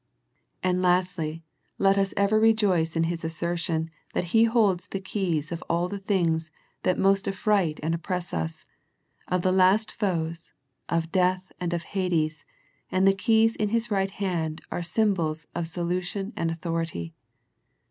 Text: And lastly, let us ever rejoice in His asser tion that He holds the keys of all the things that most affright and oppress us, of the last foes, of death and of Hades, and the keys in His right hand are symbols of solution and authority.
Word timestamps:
And 0.63 0.81
lastly, 0.81 1.43
let 1.77 1.95
us 1.95 2.11
ever 2.17 2.39
rejoice 2.39 2.95
in 2.95 3.03
His 3.03 3.23
asser 3.23 3.55
tion 3.55 3.91
that 4.15 4.23
He 4.33 4.45
holds 4.45 4.87
the 4.87 4.99
keys 4.99 5.51
of 5.51 5.63
all 5.69 5.87
the 5.89 5.99
things 5.99 6.49
that 6.81 6.97
most 6.97 7.27
affright 7.27 7.79
and 7.83 7.93
oppress 7.93 8.33
us, 8.33 8.65
of 9.27 9.43
the 9.43 9.51
last 9.51 9.91
foes, 9.91 10.53
of 10.89 11.11
death 11.11 11.51
and 11.59 11.71
of 11.71 11.83
Hades, 11.83 12.45
and 12.91 13.07
the 13.07 13.13
keys 13.13 13.55
in 13.55 13.69
His 13.69 13.91
right 13.91 14.09
hand 14.09 14.61
are 14.71 14.81
symbols 14.81 15.45
of 15.53 15.67
solution 15.67 16.33
and 16.35 16.49
authority. 16.49 17.13